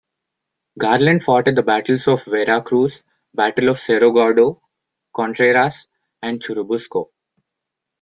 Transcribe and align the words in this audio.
Garland 0.79 1.21
fought 1.21 1.47
at 1.47 1.55
the 1.55 1.61
battles 1.61 2.07
of 2.07 2.25
Veracruz, 2.25 3.03
Battle 3.35 3.69
of 3.69 3.77
Cerro 3.79 4.11
Gordo, 4.11 4.59
Contreras 5.15 5.87
and 6.23 6.41
Churubusco. 6.41 7.11